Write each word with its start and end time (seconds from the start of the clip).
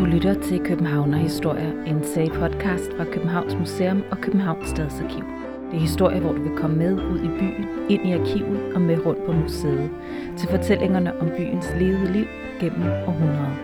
Du 0.00 0.04
lytter 0.04 0.34
til 0.42 0.64
Københavner 0.64 1.18
Historier, 1.18 1.84
en 1.84 2.04
sag 2.04 2.28
podcast 2.28 2.96
fra 2.96 3.04
Københavns 3.04 3.54
Museum 3.54 4.02
og 4.10 4.18
Københavns 4.18 4.68
Stadsarkiv. 4.68 5.24
Det 5.70 5.76
er 5.76 5.80
historier, 5.80 6.20
hvor 6.20 6.32
du 6.32 6.42
vil 6.42 6.58
komme 6.58 6.76
med 6.76 6.92
ud 6.92 7.18
i 7.18 7.28
byen, 7.28 7.90
ind 7.90 8.08
i 8.08 8.12
arkivet 8.12 8.74
og 8.74 8.80
med 8.80 9.06
rundt 9.06 9.26
på 9.26 9.32
museet, 9.32 9.90
til 10.36 10.48
fortællingerne 10.48 11.20
om 11.20 11.28
byens 11.36 11.66
levede 11.78 12.12
liv 12.12 12.26
gennem 12.60 12.82
århundreder. 12.82 13.56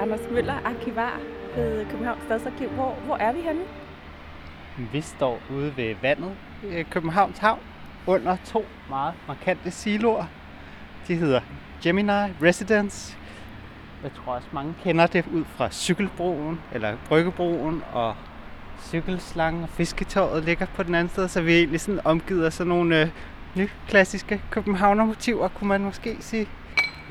Anders 0.00 0.30
Møller, 0.30 0.54
arkivar 0.64 1.20
ved 1.56 1.86
Københavns 1.86 2.22
Stadsarkiv. 2.22 2.68
Hvor, 2.68 2.94
hvor 3.06 3.16
er 3.16 3.32
vi 3.32 3.40
henne? 3.40 3.62
Vi 4.92 5.00
står 5.00 5.38
ude 5.56 5.72
ved 5.76 5.94
vandet 6.02 6.32
i 6.62 6.82
Københavns 6.82 7.38
Havn 7.38 7.60
under 8.06 8.36
to 8.44 8.64
meget 8.88 9.14
markante 9.28 9.70
siloer. 9.70 10.24
De 11.08 11.14
hedder 11.14 11.40
Gemini 11.82 12.12
Residence. 12.42 13.16
Jeg 14.02 14.10
tror 14.12 14.32
også 14.32 14.48
mange 14.52 14.74
kender 14.82 15.06
det 15.06 15.24
ud 15.32 15.44
fra 15.56 15.70
cykelbroen, 15.70 16.60
eller 16.72 16.96
bryggebroen, 17.08 17.82
og 17.92 18.14
cykelslangen 18.82 19.62
og 19.62 19.68
fisketåret 19.68 20.44
ligger 20.44 20.66
på 20.66 20.82
den 20.82 20.94
anden 20.94 21.14
side, 21.14 21.28
så 21.28 21.40
vi 21.40 21.52
er 21.52 21.58
egentlig 21.58 21.80
sådan 21.80 22.00
omgivet 22.04 22.44
af 22.44 22.52
sådan 22.52 22.68
nogle 22.68 23.00
øh, 23.00 23.08
nye 23.54 23.68
klassiske 23.88 24.42
københavnermotiver, 24.50 25.48
kunne 25.48 25.68
man 25.68 25.80
måske 25.80 26.16
sige. 26.20 26.48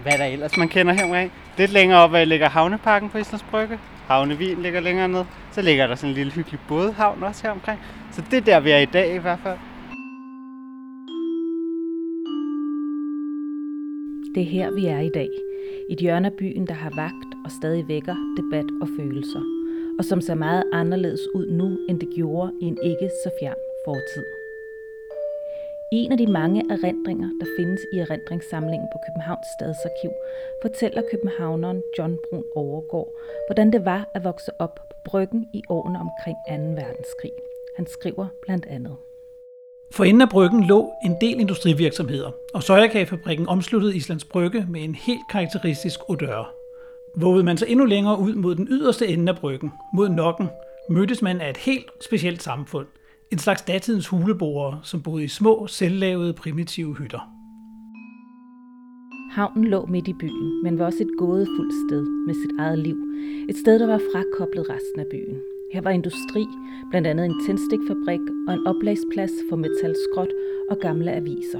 Hvad 0.04 0.18
der 0.18 0.26
ellers 0.26 0.58
man 0.58 0.70
kender 0.70 0.94
heromkring. 0.94 1.32
Lidt 1.58 1.72
længere 1.72 2.00
op 2.00 2.12
ligger 2.28 2.50
Havneparken 2.50 3.10
på 3.10 3.18
Islands 3.18 3.44
Brygge. 3.44 3.80
Havnevin 4.08 4.62
ligger 4.62 4.80
længere 4.80 5.08
ned. 5.08 5.26
Så 5.52 5.62
ligger 5.62 5.88
der 5.88 5.96
sådan 5.96 6.10
en 6.10 6.16
lille 6.16 6.32
hyggelig 6.32 6.60
bådhavn 6.68 7.24
også 7.24 7.44
her 7.44 7.52
omkring. 7.52 7.80
Så 8.12 8.24
det 8.32 8.38
er 8.38 8.42
der, 8.42 8.60
vi 8.60 8.72
er 8.72 8.78
i 8.78 8.86
dag 8.86 9.16
i 9.16 9.18
hvert 9.18 9.40
fald. 9.44 9.58
Det 14.36 14.44
er 14.44 14.48
her, 14.48 14.72
vi 14.72 14.86
er 14.86 15.00
i 15.00 15.10
dag. 15.10 15.30
I 15.90 15.94
et 15.94 16.00
hjørne 16.00 16.28
af 16.28 16.34
byen, 16.34 16.68
der 16.68 16.74
har 16.74 16.92
vagt 16.96 17.32
og 17.46 17.52
stadig 17.52 17.88
vækker 17.88 18.16
debat 18.38 18.66
og 18.82 18.88
følelser. 18.98 19.44
Og 20.00 20.06
som 20.06 20.22
ser 20.22 20.36
meget 20.36 20.64
anderledes 20.74 21.22
ud 21.36 21.48
nu, 21.48 21.78
end 21.90 22.00
det 22.00 22.10
gjorde 22.16 22.54
i 22.62 22.66
en 22.66 22.78
ikke 22.84 23.10
så 23.24 23.30
fjern 23.40 23.62
fortid. 23.86 24.26
En 25.94 26.12
af 26.12 26.18
de 26.18 26.32
mange 26.32 26.62
erindringer, 26.70 27.30
der 27.40 27.48
findes 27.58 27.82
i 27.94 27.98
erindringssamlingen 27.98 28.88
på 28.94 28.98
Københavns 29.06 29.48
Stadsarkiv, 29.56 30.12
fortæller 30.62 31.02
københavneren 31.12 31.84
John 31.98 32.18
Brun 32.30 32.46
Overgaard, 32.56 33.12
hvordan 33.48 33.74
det 33.74 33.86
var 33.86 34.10
at 34.14 34.24
vokse 34.24 34.52
op 34.60 34.76
på 34.76 34.96
bryggen 35.06 35.50
i 35.54 35.64
årene 35.70 36.00
omkring 36.00 36.38
2. 36.50 36.82
verdenskrig. 36.82 37.32
Han 37.76 37.88
skriver 37.88 38.28
blandt 38.42 38.66
andet. 38.66 38.96
For 39.92 40.04
enden 40.04 40.22
af 40.22 40.30
bryggen 40.30 40.64
lå 40.64 40.92
en 41.06 41.16
del 41.22 41.40
industrivirksomheder, 41.40 42.32
og 42.54 42.64
sojakagefabrikken 42.64 43.48
omsluttede 43.48 43.96
Islands 43.96 44.26
Brygge 44.26 44.66
med 44.70 44.84
en 44.84 44.96
helt 44.96 45.22
karakteristisk 45.30 46.00
odør. 46.10 46.54
Vågede 47.18 47.44
man 47.44 47.58
sig 47.58 47.70
endnu 47.70 47.86
længere 47.86 48.20
ud 48.20 48.34
mod 48.36 48.56
den 48.56 48.68
yderste 48.70 49.08
ende 49.08 49.32
af 49.32 49.38
bryggen, 49.38 49.72
mod 49.94 50.10
Nokken, 50.10 50.50
mødtes 50.90 51.22
man 51.22 51.42
af 51.42 51.50
et 51.50 51.58
helt 51.58 51.86
specielt 52.02 52.44
samfund. 52.44 52.88
En 53.32 53.38
slags 53.38 53.62
datidens 53.62 54.08
huleboere, 54.08 54.80
som 54.84 55.04
boede 55.04 55.24
i 55.24 55.28
små, 55.28 55.68
selvlavede, 55.68 56.34
primitive 56.34 56.96
hytter. 56.96 57.20
Havnen 59.32 59.66
lå 59.66 59.86
midt 59.86 60.08
i 60.08 60.14
byen, 60.14 60.64
men 60.64 60.80
var 60.80 60.86
også 60.86 61.04
et 61.04 61.18
gådefuldt 61.18 61.74
sted 61.88 62.02
med 62.28 62.34
sit 62.34 62.60
eget 62.60 62.80
liv. 62.80 62.98
Et 63.50 63.58
sted, 63.58 63.80
der 63.80 63.88
var 63.88 64.02
frakoblet 64.14 64.70
resten 64.70 65.00
af 65.00 65.06
byen. 65.12 65.51
Her 65.74 65.82
var 65.82 65.92
industri, 65.92 66.46
blandt 66.90 67.08
andet 67.08 67.26
en 67.26 67.46
tændstikfabrik 67.46 68.20
og 68.48 68.54
en 68.54 68.68
oplagsplads 68.68 69.32
for 69.50 69.56
metalskrot 69.56 70.32
og 70.70 70.78
gamle 70.78 71.12
aviser. 71.12 71.60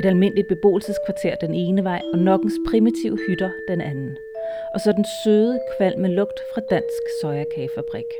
Et 0.00 0.06
almindeligt 0.06 0.48
beboelseskvarter 0.48 1.34
den 1.34 1.54
ene 1.54 1.84
vej, 1.84 2.02
og 2.12 2.18
nokkens 2.18 2.54
primitive 2.68 3.18
hytter 3.26 3.50
den 3.68 3.80
anden. 3.80 4.16
Og 4.74 4.80
så 4.80 4.92
den 4.92 5.04
søde, 5.24 5.60
kvalme 5.76 6.08
lugt 6.08 6.40
fra 6.54 6.60
dansk 6.70 7.02
sojakagefabrik. 7.20 8.10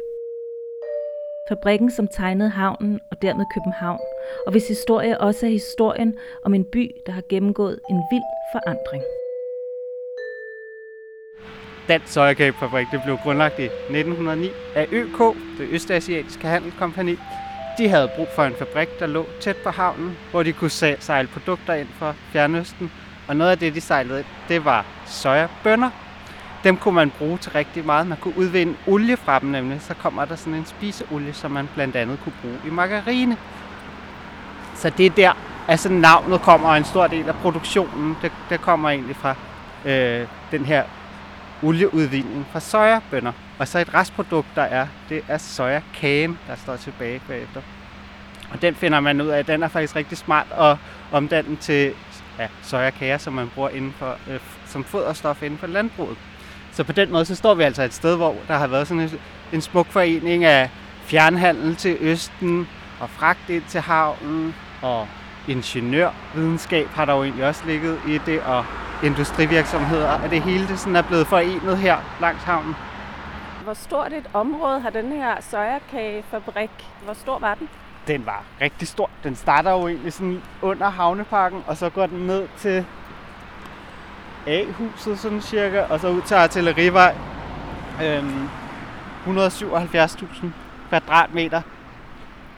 Fabrikken, 1.49 1.91
som 1.91 2.09
tegnede 2.09 2.49
havnen 2.49 3.01
og 3.11 3.23
dermed 3.23 3.45
København, 3.55 4.01
og 4.47 4.53
hvis 4.53 4.69
historie 4.69 5.21
også 5.21 5.47
er 5.47 5.51
historien 5.51 6.19
om 6.43 6.55
en 6.55 6.65
by, 6.65 6.97
der 7.07 7.12
har 7.12 7.23
gennemgået 7.28 7.81
en 7.91 8.03
vild 8.11 8.31
forandring. 8.53 9.03
Dansk 11.89 12.12
Sojakagefabrik 12.12 12.87
det 12.93 13.00
blev 13.05 13.19
grundlagt 13.19 13.59
i 13.59 13.65
1909 13.65 14.50
af 14.75 14.87
ØK, 14.93 15.19
det 15.59 15.69
Østasiatiske 15.71 16.47
Handelskompani. 16.47 17.19
De 17.78 17.89
havde 17.89 18.11
brug 18.17 18.28
for 18.34 18.45
en 18.45 18.55
fabrik, 18.59 18.89
der 19.00 19.06
lå 19.06 19.27
tæt 19.41 19.56
på 19.56 19.71
havnen, 19.71 20.17
hvor 20.31 20.43
de 20.43 20.53
kunne 20.53 20.71
sejle 20.71 21.28
produkter 21.28 21.75
ind 21.75 21.89
fra 21.99 22.15
Fjernøsten. 22.33 22.93
Og 23.28 23.37
noget 23.37 23.50
af 23.50 23.59
det, 23.59 23.75
de 23.75 23.81
sejlede 23.81 24.19
ind, 24.19 24.27
det 24.49 24.65
var 24.65 24.84
sojabønner. 25.06 25.91
Dem 26.65 26.77
kunne 26.77 26.95
man 26.95 27.11
bruge 27.11 27.39
til 27.39 27.53
rigtig 27.53 27.87
meget. 27.87 28.06
Man 28.06 28.19
kunne 28.19 28.39
udvinde 28.39 28.75
olie 28.87 29.16
fra 29.16 29.39
dem 29.39 29.49
nemlig. 29.49 29.81
Så 29.83 29.95
kommer 29.95 30.25
der 30.25 30.37
sådan 30.37 30.55
en 30.55 30.66
spiseolie, 30.66 31.33
som 31.33 31.51
man 31.51 31.69
blandt 31.75 31.97
andet 31.97 32.19
kunne 32.25 32.33
bruge 32.43 32.59
i 32.66 32.71
margarine. 32.71 33.37
Så 34.75 34.91
det 34.91 35.06
er 35.06 35.11
der, 35.11 35.33
altså 35.69 35.89
navnet 35.89 36.41
kommer, 36.41 36.69
og 36.69 36.77
en 36.77 36.84
stor 36.84 37.06
del 37.06 37.28
af 37.28 37.34
produktionen, 37.34 38.16
det, 38.22 38.33
det 38.51 38.61
kommer 38.61 38.91
egentlig 38.91 39.16
fra 39.16 39.34
øh, 39.84 40.27
den 40.51 40.65
her 40.65 40.83
olieudvinding 41.62 42.47
fra 42.53 42.60
sojabønder. 42.60 43.32
Og 43.59 43.69
så 43.69 43.78
et 43.78 43.94
restprodukt, 43.94 44.48
der 44.54 44.62
er, 44.62 44.87
det 45.09 45.22
er 45.28 45.38
sojakagen, 45.38 46.38
der 46.48 46.56
står 46.56 46.76
tilbage 46.76 47.20
bagefter. 47.28 47.60
Og 48.50 48.62
den 48.62 48.75
finder 48.75 49.00
man 49.00 49.20
ud 49.20 49.28
af, 49.28 49.44
den 49.44 49.62
er 49.62 49.69
faktisk 49.69 49.97
rigtig 49.97 50.19
smart 50.19 50.47
at 50.59 50.76
omdanne 51.12 51.56
til 51.56 51.92
ja, 52.38 52.48
sojakager, 52.62 53.19
som 53.19 53.32
man 53.32 53.50
bruger 53.54 53.69
inden 53.69 53.94
for, 53.98 54.16
øh, 54.31 54.41
som 54.66 54.84
foderstof 54.84 55.42
inden 55.42 55.59
for 55.59 55.66
landbruget. 55.66 56.16
Så 56.72 56.84
på 56.84 56.92
den 56.92 57.12
måde, 57.12 57.25
så 57.25 57.34
står 57.34 57.54
vi 57.54 57.62
altså 57.62 57.82
et 57.82 57.94
sted, 57.94 58.16
hvor 58.16 58.36
der 58.48 58.59
har 58.59 58.66
været 58.66 58.88
sådan 58.88 59.00
en, 59.00 59.10
en 59.53 59.60
smuk 59.60 59.86
forening 59.86 60.44
af 60.44 60.71
fjernhandel 61.04 61.76
til 61.76 61.97
Østen, 62.00 62.69
og 63.00 63.10
fragt 63.10 63.50
ind 63.50 63.62
til 63.69 63.81
havnen, 63.81 64.54
og 64.82 65.09
ingeniørvidenskab 65.48 66.88
har 66.88 67.04
der 67.04 67.15
jo 67.15 67.22
egentlig 67.22 67.47
også 67.47 67.62
ligget 67.66 68.00
i 68.09 68.19
det, 68.26 68.41
og 68.41 68.65
industrivirksomheder, 69.03 70.10
at 70.10 70.31
det 70.31 70.43
hele 70.43 70.69
det 70.69 70.78
sådan 70.78 70.97
er 70.97 71.03
blevet 71.03 71.27
forenet 71.27 71.78
her 71.78 71.97
langs 72.21 72.43
havnen. 72.43 72.77
Hvor 73.65 73.75
stort 73.75 74.12
et 74.12 74.31
område 74.32 74.81
har 74.81 74.91
den 74.91 75.12
her 75.12 75.34
sojakagefabrik? 75.41 76.71
Hvor 77.04 77.15
stor 77.15 77.38
var 77.38 77.54
den? 77.54 77.69
Den 78.06 78.27
var 78.27 78.44
rigtig 78.60 78.88
stor. 78.88 79.10
Den 79.25 79.37
starter 79.37 79.71
jo 79.71 79.88
egentlig 79.88 80.12
sådan 80.12 80.43
under 80.62 80.88
havneparken, 80.91 81.65
og 81.66 81.77
så 81.77 81.91
går 81.91 82.06
den 82.06 82.19
ned 82.19 82.49
til 82.59 82.84
A-huset 84.47 85.19
sådan 85.19 85.41
cirka, 85.41 85.81
og 85.83 86.00
så 86.00 86.09
ud 86.09 86.22
til 86.22 86.34
Artillerivej. 86.34 87.15
Øhm, 88.03 88.49
177.000 89.27 90.47
kvadratmeter. 90.88 91.62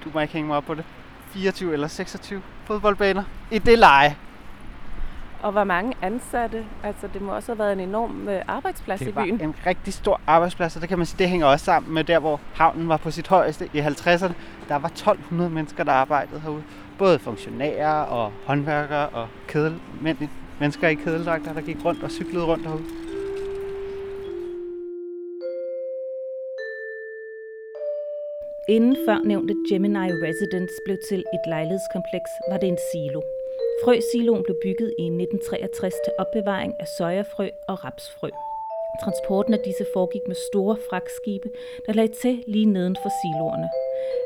Du 0.05 0.11
må 0.15 0.21
ikke 0.21 0.33
hænge 0.33 0.49
mig 0.49 0.57
op 0.57 0.65
på 0.65 0.75
det. 0.75 0.85
24 1.31 1.73
eller 1.73 1.89
26 1.89 2.43
fodboldbaner 2.65 3.23
i 3.51 3.59
det 3.59 3.79
leje. 3.79 4.17
Og 5.47 5.53
hvor 5.53 5.65
mange 5.65 5.93
ansatte? 6.03 6.65
Altså, 6.83 7.09
det 7.13 7.23
må 7.23 7.35
også 7.35 7.53
have 7.53 7.59
været 7.59 7.73
en 7.73 7.81
enorm 7.81 8.29
øh, 8.29 8.43
arbejdsplads 8.49 9.01
det 9.01 9.09
i 9.09 9.13
byen. 9.13 9.33
Det 9.33 9.41
var 9.41 9.47
en 9.47 9.55
rigtig 9.67 9.95
stor 9.95 10.21
arbejdsplads, 10.27 10.77
og 10.77 10.81
det 10.81 10.89
kan 10.89 10.99
man 10.99 11.07
sige, 11.07 11.19
det 11.19 11.29
hænger 11.29 11.47
også 11.47 11.65
sammen 11.65 11.95
med 11.95 12.05
der, 12.05 12.19
hvor 12.19 12.41
havnen 12.55 12.89
var 12.89 12.97
på 12.97 13.11
sit 13.11 13.29
højeste 13.29 13.69
i 13.73 13.79
50'erne. 13.79 14.33
Der 14.69 14.77
var 14.77 14.89
1200 14.89 15.51
mennesker, 15.51 15.85
der 15.85 15.93
arbejdede 15.93 16.41
herude. 16.41 16.63
Både 16.99 17.19
funktionærer 17.19 18.03
og 18.03 18.33
håndværkere 18.47 19.09
og 19.09 19.29
kedel, 19.49 19.81
mennesker 20.61 20.89
i 20.89 20.95
kedeldragter, 20.95 21.53
der 21.53 21.61
gik 21.61 21.85
rundt 21.85 22.03
og 22.03 22.11
cyklede 22.11 22.45
rundt 22.45 22.67
herude. 22.67 22.85
Inden 28.69 28.97
før 29.09 29.19
nævnte 29.25 29.55
Gemini 29.71 29.99
Residence 29.99 30.75
blev 30.85 30.97
til 31.09 31.19
et 31.19 31.41
lejlighedskompleks, 31.49 32.31
var 32.51 32.57
det 32.57 32.69
en 32.69 32.79
silo. 32.93 33.36
Frøsiloen 33.85 34.43
blev 34.45 34.57
bygget 34.63 34.95
i 34.99 35.05
1963 35.05 35.95
til 36.05 36.13
opbevaring 36.19 36.73
af 36.81 36.87
sojafrø 36.99 37.49
og 37.69 37.85
rapsfrø. 37.85 38.31
Transporten 39.03 39.55
af 39.55 39.61
disse 39.65 39.85
foregik 39.93 40.21
med 40.27 40.37
store 40.53 40.77
fragtskibe, 40.89 41.49
der 41.87 41.93
lagde 41.93 42.13
til 42.13 42.45
lige 42.47 42.67
neden 42.67 42.97
for 43.03 43.11
siloerne. 43.21 43.69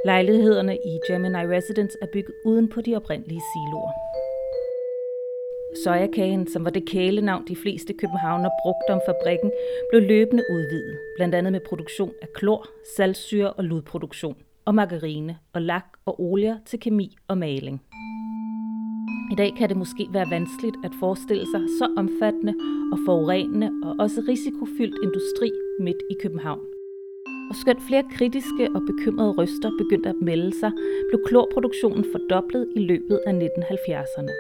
Lejlighederne 0.05 0.75
i 0.77 0.93
Gemini 1.07 1.43
Residence 1.55 1.99
er 2.03 2.07
bygget 2.13 2.35
uden 2.45 2.69
på 2.69 2.81
de 2.81 2.97
oprindelige 2.97 3.43
siloer. 3.53 3.93
Sojakagen, 5.85 6.49
som 6.53 6.65
var 6.65 6.71
det 6.71 6.87
kælenavn 6.87 7.49
de 7.49 7.57
fleste 7.57 7.93
københavner 7.93 8.51
brugte 8.63 8.91
om 8.91 9.01
fabrikken, 9.07 9.51
blev 9.91 10.03
løbende 10.03 10.45
udvidet, 10.51 10.99
blandt 11.17 11.35
andet 11.35 11.53
med 11.53 11.61
produktion 11.61 12.13
af 12.23 12.29
klor, 12.35 12.67
saltsyre 12.97 13.53
og 13.53 13.65
ludproduktion, 13.65 14.37
og 14.65 14.75
margarine 14.75 15.39
og 15.53 15.63
lak 15.63 15.87
og 16.07 16.21
olier 16.23 16.57
til 16.67 16.81
kemi 16.81 17.17
og 17.29 17.39
maling. 17.39 17.83
I 19.31 19.35
dag 19.35 19.55
kan 19.59 19.69
det 19.69 19.77
måske 19.77 20.09
være 20.13 20.31
vanskeligt 20.31 20.77
at 20.85 20.93
forestille 21.01 21.47
sig 21.53 21.61
så 21.79 21.87
omfattende 21.97 22.55
og 22.93 22.99
forurenende 23.07 23.71
og 23.85 23.93
også 24.05 24.21
risikofyldt 24.29 24.97
industri 25.07 25.51
midt 25.79 26.03
i 26.11 26.15
København. 26.23 26.61
Og 27.51 27.55
skønt 27.63 27.83
flere 27.89 28.05
kritiske 28.17 28.65
og 28.75 28.83
bekymrede 28.91 29.33
røster 29.39 29.71
begyndte 29.79 30.09
at 30.09 30.21
melde 30.21 30.53
sig, 30.61 30.73
blev 31.09 31.21
klorproduktionen 31.29 32.05
fordoblet 32.13 32.69
i 32.77 32.81
løbet 32.91 33.21
af 33.27 33.33
1970'erne. 33.33 34.33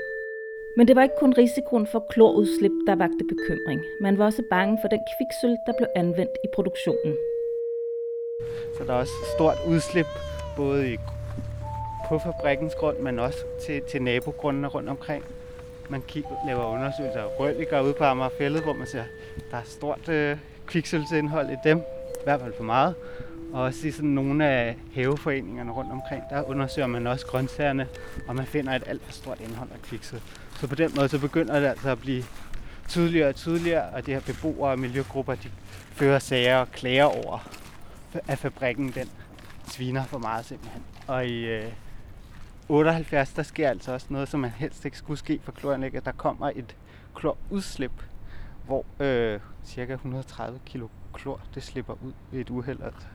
Men 0.76 0.88
det 0.88 0.96
var 0.96 1.02
ikke 1.02 1.20
kun 1.20 1.32
risikoen 1.32 1.86
for 1.92 2.06
klorudslip, 2.10 2.76
der 2.86 2.94
vagte 2.94 3.24
bekymring. 3.32 3.80
Man 4.00 4.18
var 4.18 4.24
også 4.24 4.42
bange 4.50 4.78
for 4.82 4.88
den 4.88 5.02
kviksøl, 5.12 5.56
der 5.66 5.72
blev 5.78 5.88
anvendt 5.96 6.36
i 6.44 6.48
produktionen. 6.54 7.14
Så 8.74 8.84
der 8.84 8.92
er 8.92 8.98
også 9.04 9.18
stort 9.36 9.58
udslip, 9.72 10.10
både 10.56 10.92
i, 10.92 10.96
på 12.10 12.18
fabrikkens 12.18 12.74
grund, 12.74 12.98
men 12.98 13.18
også 13.18 13.38
til, 13.66 13.82
til 13.90 14.02
nabogrundene 14.02 14.68
rundt 14.68 14.88
omkring. 14.88 15.24
Man 15.88 16.02
kigger, 16.08 16.30
laver 16.46 16.64
undersøgelser 16.64 17.20
af 17.20 17.40
rølliger 17.40 17.80
ude 17.80 17.94
på 17.94 18.04
Amagerfællet, 18.04 18.62
hvor 18.62 18.72
man 18.72 18.86
ser, 18.86 19.04
der 19.50 19.56
er 19.56 19.62
stort 19.64 20.08
øh, 20.08 20.36
kviksølsindhold 20.66 21.50
i 21.50 21.56
dem, 21.64 21.78
i 21.78 22.24
hvert 22.24 22.40
fald 22.40 22.52
for 22.56 22.64
meget. 22.64 22.94
Og 23.52 23.62
også 23.62 23.88
i 23.88 23.90
sådan 23.90 24.10
nogle 24.10 24.46
af 24.46 24.76
haveforeningerne 24.94 25.72
rundt 25.72 25.92
omkring, 25.92 26.22
der 26.30 26.42
undersøger 26.42 26.86
man 26.86 27.06
også 27.06 27.26
grøntsagerne, 27.26 27.88
og 28.28 28.36
man 28.36 28.46
finder 28.46 28.72
et 28.72 28.82
alt 28.86 29.02
for 29.04 29.12
stort 29.12 29.40
indhold 29.40 29.68
af 29.74 29.82
kviksøl. 29.82 30.20
Så 30.60 30.66
på 30.66 30.74
den 30.74 30.90
måde 30.96 31.08
så 31.08 31.18
begynder 31.18 31.60
det 31.60 31.66
altså 31.66 31.90
at 31.90 31.98
blive 31.98 32.24
tydeligere 32.88 33.28
og 33.28 33.34
tydeligere, 33.34 33.82
og 33.82 34.06
de 34.06 34.12
her 34.12 34.20
beboere 34.20 34.70
og 34.70 34.78
miljøgrupper, 34.78 35.34
de 35.34 35.50
fører 35.92 36.18
sager 36.18 36.56
og 36.56 36.72
klager 36.72 37.04
over, 37.04 37.50
at 38.28 38.38
fabrikken 38.38 38.92
den 38.94 39.10
sviner 39.66 40.04
for 40.04 40.18
meget 40.18 40.44
simpelthen. 40.44 40.82
Og 41.06 41.26
i 41.26 41.44
øh, 41.44 41.64
78, 42.70 43.32
der 43.32 43.42
sker 43.42 43.68
altså 43.68 43.92
også 43.92 44.06
noget, 44.10 44.28
som 44.28 44.40
man 44.40 44.50
helst 44.50 44.84
ikke 44.84 44.96
skulle 44.96 45.18
ske 45.18 45.40
for 45.42 45.52
kloranlægget. 45.52 46.04
Der 46.04 46.12
kommer 46.12 46.50
et 46.54 46.76
klorudslip, 47.14 48.02
hvor 48.66 48.84
øh, 49.00 49.40
cirka 49.64 49.92
130 49.92 50.60
kilo 50.66 50.88
klor, 51.14 51.40
det 51.54 51.62
slipper 51.62 51.94
ud 52.04 52.12
ved 52.30 52.40
et 52.40 52.50
uheld. 52.50 52.78
Altså. 52.82 53.06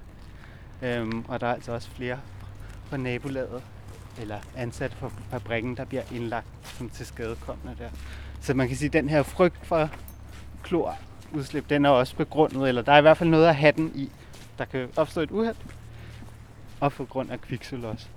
Øhm, 0.82 1.26
og 1.28 1.42
der 1.42 1.48
er 1.48 1.54
altså 1.54 1.72
også 1.72 1.92
flere 1.92 2.20
fra 2.86 2.98
nabolaget, 2.98 3.64
eller 4.22 4.40
ansatte 4.56 4.98
fra 4.98 5.12
fabrikken, 5.30 5.78
der 5.78 5.86
bliver 5.86 6.04
indlagt 6.12 6.48
som 6.64 6.90
til 6.90 7.06
skadekommende 7.06 7.76
der. 7.84 7.90
Så 8.42 8.54
man 8.54 8.68
kan 8.68 8.78
sige, 8.78 8.88
at 8.88 8.94
den 8.94 9.10
her 9.10 9.24
frygt 9.24 9.66
for 9.66 9.90
klorudslip, 10.64 11.70
den 11.70 11.86
er 11.86 11.90
også 11.90 12.16
begrundet, 12.16 12.68
eller 12.68 12.82
der 12.82 12.92
er 12.92 12.98
i 12.98 13.02
hvert 13.02 13.18
fald 13.18 13.30
noget 13.30 13.48
at 13.48 13.56
have 13.56 13.72
den 13.72 13.92
i. 13.96 14.12
Der 14.58 14.66
kan 14.66 14.90
opstå 14.96 15.22
et 15.22 15.32
uheld, 15.32 15.56
og 16.80 16.92
på 16.92 17.06
grund 17.06 17.32
af 17.32 17.42
kviksøl 17.42 17.86
også. 17.86 18.08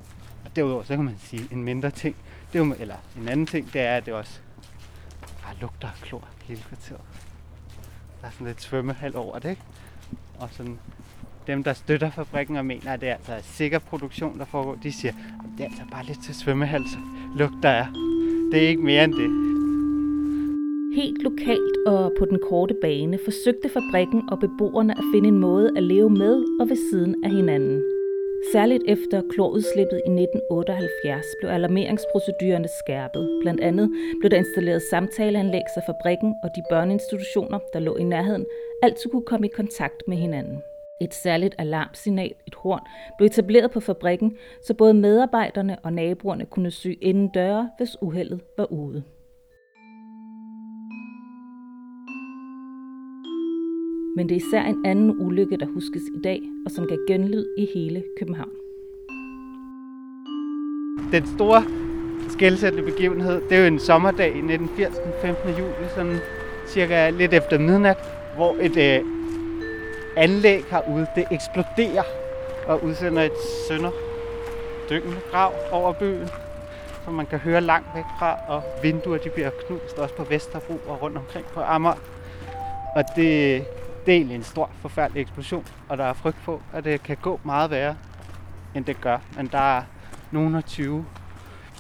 Og 0.49 0.57
derudover, 0.57 0.83
så 0.83 0.97
kan 0.97 1.05
man 1.05 1.15
sige, 1.19 1.49
en 1.53 1.65
mindre 1.65 1.91
ting, 1.91 2.17
det 2.53 2.61
er 2.61 2.75
eller 2.81 2.95
en 3.23 3.29
anden 3.29 3.47
ting, 3.47 3.73
det 3.73 3.81
er, 3.81 3.97
at 3.97 4.07
det 4.07 4.15
også 4.15 4.41
bare 5.43 5.55
lugter 5.61 5.89
af 5.89 5.95
klor 6.03 6.29
hele 6.43 6.61
kvarteret. 6.61 7.01
Der 8.21 8.27
er 8.27 8.31
sådan 8.31 8.47
lidt 8.47 8.63
svømmehal 8.63 9.17
over 9.17 9.39
det, 9.39 9.51
ikke? 9.51 9.63
Og 10.39 10.49
sådan, 10.53 10.79
dem, 11.47 11.65
der 11.65 11.73
støtter 11.73 12.11
fabrikken 12.11 12.57
og 12.57 12.67
mener, 12.67 12.93
at 12.93 13.01
det 13.01 13.09
er 13.09 13.15
altså 13.15 13.33
er 13.33 13.41
sikker 13.43 13.79
produktion, 13.79 14.39
der 14.39 14.45
foregår, 14.45 14.75
de 14.75 14.93
siger, 14.93 15.13
at 15.13 15.51
det 15.59 15.65
er 15.65 15.69
altså 15.69 15.83
bare 15.91 16.05
lidt 16.05 16.25
til 16.25 16.35
svømmehal, 16.35 16.85
lugt, 17.37 17.63
der 17.63 17.69
er. 17.69 17.87
Det 18.53 18.65
er 18.65 18.69
ikke 18.69 18.83
mere 18.83 19.05
end 19.05 19.13
det. 19.13 19.31
Helt 21.03 21.23
lokalt 21.23 21.87
og 21.87 22.13
på 22.19 22.25
den 22.25 22.39
korte 22.49 22.75
bane 22.83 23.19
forsøgte 23.25 23.69
fabrikken 23.69 24.29
og 24.31 24.39
beboerne 24.39 24.99
at 24.99 25.05
finde 25.15 25.29
en 25.29 25.39
måde 25.39 25.73
at 25.77 25.83
leve 25.83 26.11
med 26.11 26.45
og 26.61 26.69
ved 26.69 26.91
siden 26.91 27.25
af 27.25 27.31
hinanden. 27.31 27.98
Særligt 28.53 28.83
efter 28.89 29.23
klorudslippet 29.31 30.01
i 30.07 30.11
1978 30.11 31.27
blev 31.41 31.51
alarmeringsprocedurerne 31.51 32.69
skærpet. 32.69 33.39
Blandt 33.43 33.61
andet 33.61 33.91
blev 34.21 34.31
der 34.31 34.37
installeret 34.37 34.83
samtaleanlæg, 34.83 35.63
så 35.75 35.81
fabrikken 35.87 36.35
og 36.43 36.51
de 36.57 36.63
børneinstitutioner, 36.71 37.59
der 37.73 37.79
lå 37.79 37.97
i 37.97 38.03
nærheden, 38.03 38.47
altid 38.83 39.11
kunne 39.11 39.27
komme 39.27 39.47
i 39.47 39.51
kontakt 39.51 40.03
med 40.09 40.17
hinanden. 40.17 40.63
Et 41.01 41.15
særligt 41.15 41.55
alarmsignal, 41.59 42.35
et 42.47 42.55
horn, 42.55 42.81
blev 43.19 43.27
etableret 43.27 43.71
på 43.71 43.81
fabrikken, 43.81 44.37
så 44.63 44.75
både 44.75 44.95
medarbejderne 44.95 45.79
og 45.83 45.93
naboerne 45.93 46.47
kunne 46.47 46.71
sy 46.71 46.89
inden 47.01 47.29
døre, 47.29 47.71
hvis 47.77 47.97
uheldet 48.03 48.41
var 48.57 48.73
ude. 48.73 49.03
Men 54.19 54.29
det 54.29 54.35
er 54.35 54.47
især 54.47 54.63
en 54.63 54.87
anden 54.87 55.15
ulykke, 55.19 55.57
der 55.57 55.67
huskes 55.67 56.03
i 56.15 56.21
dag, 56.25 56.43
og 56.67 56.71
som 56.71 56.87
gav 56.87 56.99
genlyd 57.09 57.47
i 57.59 57.69
hele 57.75 58.05
København. 58.19 58.51
Den 61.13 61.27
store 61.37 61.65
skældsættende 62.29 62.91
begivenhed, 62.91 63.43
det 63.49 63.57
er 63.57 63.61
jo 63.61 63.67
en 63.67 63.79
sommerdag 63.79 64.27
i 64.27 64.39
1980, 64.39 64.97
den 64.99 65.13
15. 65.23 65.51
juli, 65.51 65.89
sådan 65.95 66.17
cirka 66.69 67.11
lidt 67.11 67.33
efter 67.33 67.59
midnat, 67.59 67.97
hvor 68.37 68.57
et 68.61 68.77
øh, 68.77 69.05
anlæg 70.17 70.65
herude, 70.71 71.07
det 71.15 71.25
eksploderer 71.31 72.05
og 72.67 72.85
udsender 72.85 73.23
et 73.23 73.39
sønder 73.69 73.91
dykkende 74.91 75.17
grav 75.31 75.53
over 75.73 75.93
byen, 75.93 76.29
som 77.05 77.15
man 77.15 77.27
kan 77.27 77.39
høre 77.39 77.61
langt 77.61 77.89
væk 77.95 78.05
fra, 78.19 78.39
og 78.49 78.63
vinduer 78.83 79.19
de 79.19 79.31
bliver 79.31 79.51
knust 79.67 79.99
også 79.99 80.15
på 80.15 80.25
Vesterbro 80.25 80.81
og 80.89 81.03
rundt 81.03 81.17
omkring 81.17 81.47
på 81.47 81.61
Amager. 81.61 82.03
Og 82.97 83.05
det, 83.17 83.65
det 84.09 84.15
er 84.15 84.17
egentlig 84.17 84.35
en 84.35 84.43
stor, 84.43 84.71
forfærdelig 84.81 85.21
eksplosion, 85.21 85.67
og 85.89 85.99
der 85.99 86.05
er 86.05 86.13
frygt 86.13 86.37
på, 86.45 86.63
at 86.73 86.85
det 86.85 87.03
kan 87.03 87.17
gå 87.23 87.41
meget 87.45 87.71
værre, 87.71 87.97
end 88.75 88.85
det 88.85 89.01
gør. 89.01 89.19
Men 89.37 89.47
der 89.47 89.79
er 89.79 89.83
nogen 90.31 90.55
af 90.55 90.65
20 90.65 91.07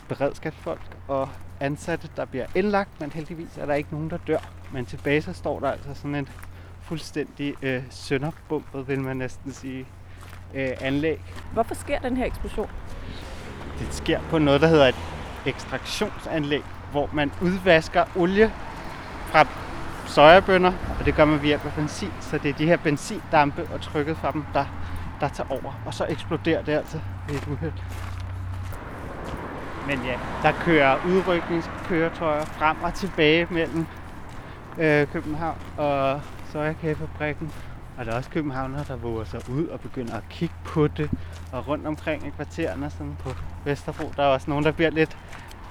beredskabsfolk 0.09 0.97
og 1.09 1.29
ansatte, 1.61 2.09
der 2.17 2.25
bliver 2.25 2.47
indlagt, 2.55 3.01
men 3.01 3.13
heldigvis 3.13 3.59
er 3.59 3.67
der 3.67 3.75
ikke 3.75 3.89
nogen, 3.93 4.11
der 4.11 4.19
dør. 4.27 4.39
Men 4.73 4.87
tilbage 4.87 5.23
så 5.23 5.33
står 5.33 5.61
der 5.61 5.71
altså 5.71 5.95
sådan 5.95 6.15
en 6.15 6.29
fuldstændig 6.83 7.55
øh, 7.63 7.83
sønderbumpet, 7.91 8.89
vil 8.89 9.01
man 9.01 9.17
næsten 9.17 9.53
sige, 9.53 9.87
øh, 10.55 10.71
anlæg. 10.81 11.21
Hvorfor 11.53 11.75
sker 11.75 11.99
den 11.99 12.17
her 12.17 12.25
eksplosion? 12.25 12.71
Det 13.79 13.95
sker 13.95 14.21
på 14.31 14.39
noget, 14.39 14.61
der 14.61 14.69
hedder 14.69 14.89
et 14.89 14.99
ekstraktionsanlæg, 15.47 16.63
hvor 16.91 17.11
man 17.13 17.33
udvasker 17.43 18.05
olie 18.17 18.53
fra 19.27 19.47
sojabønner, 20.09 20.73
og 20.99 21.05
det 21.05 21.15
gør 21.15 21.25
man 21.25 21.41
ved 21.41 21.47
hjælp 21.47 21.67
af 21.67 21.73
benzin. 21.73 22.13
Så 22.21 22.39
det 22.39 22.49
er 22.49 22.55
de 22.55 22.67
her 22.67 22.77
benzindampe 22.77 23.69
og 23.75 23.81
trykket 23.81 24.17
fra 24.17 24.33
dem, 24.33 24.45
der, 24.55 24.65
der 25.21 25.29
tager 25.29 25.51
over. 25.51 25.81
Og 25.87 25.95
så 25.95 26.07
eksploderer 26.09 26.63
det 26.63 26.73
altså 26.73 27.01
ved 27.29 27.37
et 27.37 27.47
uheld. 27.47 27.73
Men 29.87 29.99
ja, 30.05 30.19
der 30.43 30.53
kører 30.53 30.97
udrykningskøretøjer 31.07 32.45
frem 32.45 32.77
og 32.83 32.95
tilbage 32.95 33.47
mellem 33.51 33.87
øh, 34.79 35.07
København 35.07 35.59
og 35.77 36.21
sojakagefabrikken. 36.53 37.53
Og 37.99 38.07
der 38.07 38.13
er 38.13 38.17
også 38.17 38.31
københavnere, 38.31 38.85
der 38.89 38.97
våger 38.97 39.25
sig 39.25 39.41
ud 39.51 39.67
og 39.67 39.81
begynder 39.81 40.17
at 40.17 40.23
kigge 40.31 40.55
på 40.65 40.89
det. 40.89 41.11
Og 41.53 41.69
rundt 41.69 41.87
omkring 41.87 42.27
i 42.27 42.31
kvartererne 42.31 42.91
sådan 42.91 43.17
på 43.19 43.31
Vesterbro, 43.65 44.13
der 44.17 44.23
er 44.23 44.27
også 44.27 44.51
nogen, 44.51 44.65
der 44.65 44.73
bliver 44.73 44.91
lidt 44.91 45.17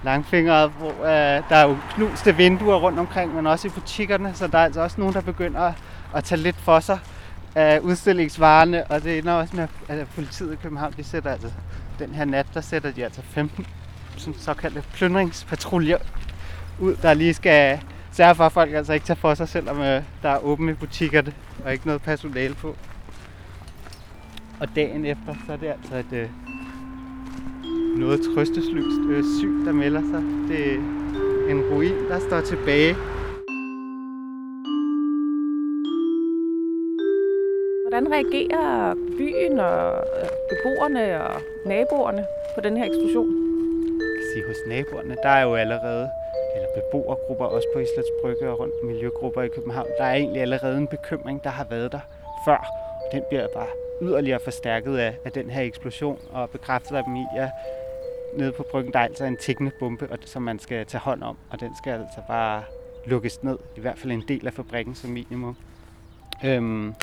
langfingret, 0.04 0.72
hvor 0.72 1.04
øh, 1.04 1.44
der 1.50 1.56
er 1.56 1.68
jo 1.68 1.78
knuste 1.96 2.36
vinduer 2.36 2.76
rundt 2.76 3.00
omkring, 3.00 3.36
men 3.36 3.48
også 3.48 3.68
i 3.68 3.72
butikkerne, 3.72 4.34
så 4.34 4.48
der 4.48 4.58
er 4.58 4.64
altså 4.64 4.82
også 4.82 4.96
nogen, 5.00 5.14
der 5.14 5.22
begynder 5.22 5.62
at, 5.62 5.74
at 6.16 6.24
tage 6.24 6.42
lidt 6.42 6.56
for 6.56 6.80
sig 6.80 7.00
af 7.56 7.80
udstillingsvarerne, 7.80 8.86
og 8.86 9.04
det 9.04 9.18
ender 9.18 9.34
også 9.34 9.56
med, 9.56 9.68
at 9.88 10.08
politiet 10.08 10.54
i 10.54 10.56
København, 10.56 10.94
de 10.98 11.04
sætter 11.04 11.32
altså, 11.32 11.48
den 12.00 12.10
her 12.10 12.26
nat, 12.26 12.46
der 12.54 12.62
sætter 12.62 12.92
de 12.92 13.04
altså 13.04 13.22
15 13.22 13.68
sådan 14.18 14.40
såkaldte 14.40 14.84
plyndringspatruljer 14.94 15.98
ud, 16.80 16.96
der 16.96 17.14
lige 17.14 17.34
skal 17.34 17.80
sørge 18.12 18.36
for, 18.36 18.46
at 18.46 18.52
folk 18.52 18.74
altså 18.74 18.94
ikke 18.94 19.06
tager 19.06 19.16
for 19.16 19.34
sig, 19.34 19.50
selvom 19.50 19.82
øh, 19.82 20.04
der 20.24 20.30
er 20.30 20.38
åbent 20.38 20.70
i 20.70 20.74
butikkerne, 20.74 21.34
og 21.66 21.74
ikke 21.74 21.88
noget 21.88 22.02
personale 22.02 22.56
på. 22.56 22.76
Og 24.60 24.68
dagen 24.76 25.06
efter, 25.06 25.36
så 25.48 25.54
er 25.54 25.58
det 25.58 25.68
altså 25.68 25.96
et 25.96 26.14
øh, 26.14 26.30
noget 28.00 28.20
trøstesløst 28.22 29.02
øh, 29.10 29.24
syg, 29.40 29.54
der 29.66 29.72
melder 29.72 30.02
sig. 30.12 30.24
Det 30.50 30.74
er 30.74 30.80
en 31.52 31.62
ruin, 31.72 31.98
der 32.10 32.20
står 32.20 32.42
tilbage. 32.42 32.94
Hvordan 37.84 38.06
reagerer 38.16 38.96
byen 39.18 39.60
og 39.60 39.82
øh, 40.20 40.30
beboerne 40.50 41.24
og 41.24 41.42
naboerne 41.66 42.26
på 42.56 42.62
den 42.62 42.78
her 42.78 42.86
eksplosion? 42.86 43.30
Jeg 44.02 44.14
kan 44.18 44.26
sige, 44.34 44.44
hos 44.48 44.58
naboerne, 44.68 45.16
der 45.24 45.30
er 45.30 45.44
jo 45.44 45.56
allerede 45.56 46.10
eller 46.56 46.70
beboergrupper 46.76 47.46
også 47.46 47.68
på 47.74 47.80
Islands 47.80 48.12
Brygge 48.22 48.50
og 48.50 48.60
rundt 48.60 48.84
miljøgrupper 48.84 49.42
i 49.42 49.48
København. 49.48 49.88
Der 49.98 50.04
er 50.04 50.16
egentlig 50.16 50.42
allerede 50.42 50.78
en 50.78 50.88
bekymring, 50.88 51.44
der 51.44 51.50
har 51.50 51.68
været 51.70 51.92
der 51.92 52.00
før. 52.46 52.62
Og 53.06 53.12
den 53.12 53.24
bliver 53.30 53.48
bare 53.54 53.68
yderligere 54.02 54.40
forstærket 54.40 54.98
af, 54.98 55.16
af 55.26 55.32
den 55.32 55.50
her 55.50 55.62
eksplosion 55.62 56.20
og 56.34 56.50
bekræfter 56.50 57.02
dem 57.02 57.16
i, 57.16 57.26
at 57.38 57.50
nede 58.34 58.52
på 58.52 58.66
bryggen, 58.72 58.94
der 58.94 59.00
er 59.00 59.04
altså 59.04 59.26
en 59.26 59.38
tækkende 59.38 59.72
bombe, 59.80 60.12
og, 60.12 60.18
som 60.26 60.42
man 60.42 60.60
skal 60.60 60.86
tage 60.86 61.02
hånd 61.02 61.24
om, 61.24 61.38
og 61.50 61.60
den 61.60 61.76
skal 61.78 61.92
altså 61.92 62.22
bare 62.28 62.64
lukkes 63.06 63.44
ned, 63.44 63.58
i 63.78 63.80
hvert 63.80 63.98
fald 63.98 64.12
en 64.12 64.24
del 64.28 64.48
af 64.48 64.54
fabrikken 64.54 64.96
som 64.96 65.10
minimum. 65.10 65.56
Øhm, 66.46 66.94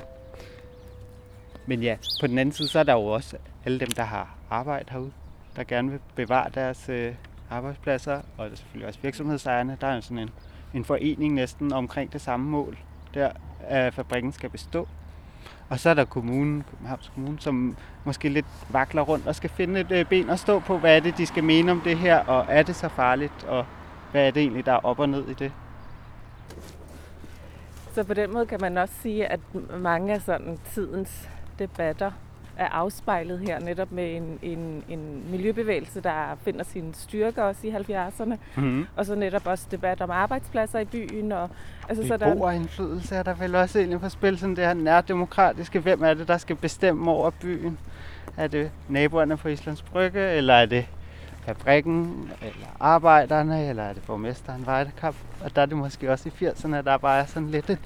men 1.66 1.83
ja, 1.83 1.97
på 2.21 2.26
den 2.26 2.38
anden 2.38 2.52
side, 2.52 2.69
så 2.69 2.78
er 2.78 2.83
der 2.83 2.93
jo 2.93 3.07
også 3.07 3.37
alle 3.64 3.81
dem, 3.81 3.90
der 3.90 4.02
har 4.02 4.37
arbejde 4.50 4.87
herude, 4.90 5.12
der 5.57 5.64
gerne 5.64 5.90
vil 5.90 6.00
bevare 6.14 6.50
deres 6.54 6.88
øh, 6.88 7.14
arbejdspladser, 7.50 8.21
og 8.37 8.47
der 8.47 8.52
er 8.52 8.57
selvfølgelig 8.57 8.88
også 8.88 9.00
virksomhedsejerne. 9.02 9.78
Der 9.81 9.87
er 9.87 9.95
jo 9.95 10.00
sådan 10.00 10.19
en, 10.19 10.31
en 10.75 10.85
forening 10.85 11.35
næsten 11.35 11.73
omkring 11.73 12.12
det 12.12 12.21
samme 12.21 12.50
mål, 12.50 12.78
der 13.14 13.31
at 13.61 13.95
fabrikken 13.95 14.33
skal 14.33 14.50
bestå. 14.50 14.88
Og 15.68 15.80
så 15.80 15.90
er 15.90 15.94
der 15.94 16.04
kommunen, 16.04 16.64
Københavns 16.71 17.11
Kommune, 17.14 17.40
som 17.40 17.76
måske 18.04 18.28
lidt 18.28 18.47
vakler 18.68 19.02
rundt 19.02 19.26
og 19.26 19.35
skal 19.35 19.50
finde 19.50 19.80
et 19.80 19.92
øh, 19.92 20.06
ben 20.06 20.30
at 20.30 20.38
stå 20.38 20.59
på. 20.59 20.78
Hvad 20.78 20.97
er 20.97 21.00
det, 21.00 21.18
de 21.18 21.26
skal 21.26 21.44
mene 21.44 21.73
om 21.73 21.80
det 21.80 21.99
her, 21.99 22.18
og 22.18 22.47
er 22.49 22.62
det 22.62 22.76
så 22.76 22.88
farligt? 22.88 23.44
Og 23.44 23.66
hvad 24.11 24.26
er 24.26 24.30
det 24.30 24.40
egentlig, 24.40 24.66
der 24.66 24.73
er 24.73 24.85
op 24.85 24.99
og 24.99 25.09
ned 25.09 25.28
i 25.28 25.35
det? 25.35 25.52
Så 27.94 28.04
på 28.04 28.14
den 28.14 28.33
måde 28.33 28.47
kan 28.47 28.59
man 28.61 28.78
også 28.78 28.94
sige, 29.02 29.26
at 29.26 29.40
mange 29.78 30.14
af 30.14 30.23
sådan 30.23 30.59
tidens 30.73 31.28
debatter 31.59 32.11
er 32.56 32.68
afspejlet 32.68 33.38
her 33.38 33.61
netop 33.61 33.92
med 33.92 34.16
en, 34.16 34.38
en, 34.42 34.84
en 34.88 35.25
miljøbevægelse, 35.30 36.00
der 36.00 36.37
finder 36.44 36.64
sin 36.64 36.94
styrke 36.94 37.44
også 37.44 37.66
i 37.66 37.70
70'erne. 37.70 38.37
Mm-hmm. 38.56 38.87
Og 38.96 39.06
så 39.06 39.14
netop 39.14 39.46
også 39.46 39.66
debat 39.70 40.00
om 40.00 40.11
arbejdspladser 40.11 40.78
i 40.78 40.84
byen. 40.84 41.32
Og, 41.32 41.50
altså, 41.88 42.06
så 42.06 42.16
der... 42.16 42.50
indflydelse 42.50 43.14
er 43.14 43.23
der 43.23 43.34
vel 43.34 43.54
også 43.54 43.78
egentlig 43.78 44.00
på 44.00 44.08
spil, 44.08 44.38
sådan 44.38 44.56
det 44.56 44.64
her 44.64 44.75
nærdemokratiske. 44.75 45.80
Hvem 45.80 46.02
er 46.02 46.14
det, 46.14 46.28
der 46.28 46.38
skal 46.38 46.56
bestemme 46.56 47.11
over 47.11 47.30
byen? 47.30 47.78
Er 48.37 48.46
det 48.46 48.70
naboerne 48.88 49.37
på 49.37 49.49
Islands 49.49 49.82
Brygge, 49.82 50.30
eller 50.30 50.54
er 50.54 50.66
det 50.66 50.87
fabrikken, 51.46 52.30
eller 52.42 52.66
arbejderne, 52.80 53.68
eller 53.68 53.82
er 53.82 53.92
det 53.92 54.02
borgmesteren 54.02 54.66
Vejdekamp? 54.66 55.16
Og 55.40 55.56
der 55.56 55.62
er 55.62 55.66
det 55.66 55.76
måske 55.76 56.12
også 56.12 56.28
i 56.28 56.44
80'erne, 56.44 56.75
at 56.75 56.84
der 56.84 56.96
bare 56.96 57.20
er 57.20 57.26
sådan 57.26 57.49
lidt 57.49 57.70
et 57.70 57.78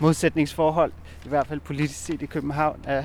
modsætningsforhold, 0.00 0.92
i 1.24 1.28
hvert 1.28 1.46
fald 1.46 1.60
politisk 1.60 2.04
set 2.04 2.22
i 2.22 2.26
København, 2.26 2.80
at 2.84 3.04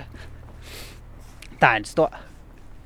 der 1.62 1.68
er 1.68 1.76
en 1.76 1.86
stor 1.86 2.14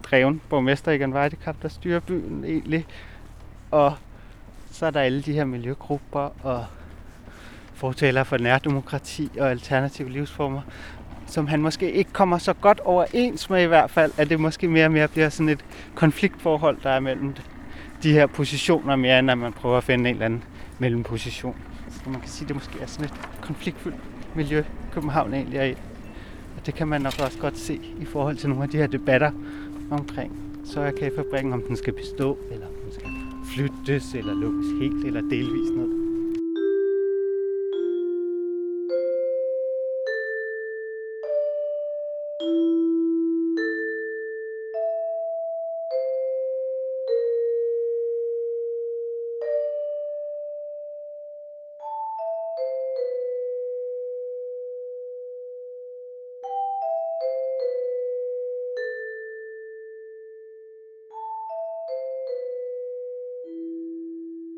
dreven 0.04 0.42
borgmester 0.50 0.92
i 0.92 1.00
Vejdekamp, 1.00 1.62
der 1.62 1.68
styrer 1.68 2.00
byen 2.00 2.44
egentlig. 2.46 2.86
Og 3.72 3.94
så 4.72 4.86
er 4.86 4.92
der 4.92 5.00
alle 5.00 5.22
de 5.22 5.34
her 5.34 5.46
miljøgrupper 5.46 6.30
og 6.44 6.66
fortaler 7.74 8.24
for 8.24 8.38
nærdemokrati 8.38 9.30
og 9.40 9.52
alternative 9.52 10.10
livsformer, 10.10 10.62
som 11.28 11.48
han 11.48 11.62
måske 11.62 11.92
ikke 11.92 12.12
kommer 12.14 12.38
så 12.38 12.54
godt 12.54 12.80
overens 12.80 13.50
med 13.50 13.64
i 13.64 13.66
hvert 13.66 13.90
fald, 13.92 14.12
at 14.18 14.30
det 14.30 14.40
måske 14.40 14.68
mere 14.68 14.86
og 14.86 14.92
mere 14.92 15.08
bliver 15.08 15.30
sådan 15.30 15.50
et 15.50 15.66
konfliktforhold, 15.96 16.78
der 16.84 16.90
er 16.90 17.00
mellem 17.00 17.36
de 18.04 18.14
her 18.14 18.28
positioner, 18.28 18.96
mere 18.96 19.20
end 19.20 19.32
at 19.32 19.38
man 19.38 19.54
prøver 19.54 19.78
at 19.78 19.84
finde 19.84 20.10
en 20.10 20.16
eller 20.16 20.26
anden 20.26 20.44
mellemposition. 20.80 21.56
Så 21.90 22.10
man 22.10 22.22
kan 22.22 22.30
sige, 22.30 22.46
at 22.46 22.48
det 22.48 22.56
måske 22.56 22.82
er 22.82 22.86
sådan 22.86 23.06
et 23.06 23.14
konfliktfyldt 23.42 23.98
miljø, 24.36 24.64
København 24.92 25.34
egentlig 25.34 25.60
er 25.60 25.64
i. 25.64 25.76
Det 26.66 26.74
kan 26.74 26.88
man 26.88 27.02
nok 27.02 27.14
også 27.20 27.40
godt 27.40 27.58
se 27.58 27.80
i 28.02 28.06
forhold 28.06 28.38
til 28.38 28.50
nogle 28.50 28.64
af 28.64 28.70
de 28.70 28.78
her 28.78 28.88
debatter 28.88 29.32
omkring 29.92 30.32
sojakagefabrikken, 30.64 31.54
om 31.54 31.62
den 31.62 31.76
skal 31.76 31.94
bestå, 31.94 32.38
eller 32.52 32.68
om 32.68 32.74
den 32.84 32.94
skal 32.94 33.10
flyttes, 33.54 34.14
eller 34.16 34.34
lukkes 34.34 34.68
helt 34.82 35.06
eller 35.06 35.22
delvis 35.22 35.70
ned. 35.78 36.03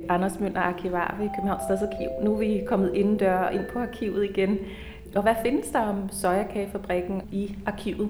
Anders 0.09 0.39
Møller, 0.39 0.61
arkivar 0.61 1.15
ved 1.19 1.29
Københavns 1.35 1.63
Stadsarkiv. 1.63 2.09
Nu 2.23 2.33
er 2.33 2.39
vi 2.39 2.61
kommet 2.67 2.91
indendør 2.93 3.49
ind 3.49 3.65
på 3.73 3.79
arkivet 3.79 4.23
igen. 4.23 4.57
Og 5.15 5.21
hvad 5.21 5.35
findes 5.43 5.67
der 5.67 5.79
om 5.79 6.09
sojakagefabrikken 6.11 7.21
i 7.31 7.55
arkivet? 7.65 8.09